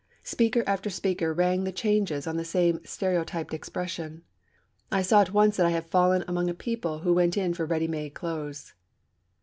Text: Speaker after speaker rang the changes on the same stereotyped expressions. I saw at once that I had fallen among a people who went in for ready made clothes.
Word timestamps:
Speaker 0.23 0.63
after 0.65 0.89
speaker 0.89 1.31
rang 1.31 1.63
the 1.63 1.71
changes 1.71 2.25
on 2.25 2.35
the 2.35 2.43
same 2.43 2.83
stereotyped 2.83 3.53
expressions. 3.53 4.23
I 4.91 5.03
saw 5.03 5.21
at 5.21 5.31
once 5.31 5.57
that 5.57 5.67
I 5.67 5.77
had 5.77 5.85
fallen 5.85 6.23
among 6.27 6.49
a 6.49 6.55
people 6.55 7.01
who 7.01 7.13
went 7.13 7.37
in 7.37 7.53
for 7.53 7.67
ready 7.67 7.87
made 7.87 8.15
clothes. 8.15 8.73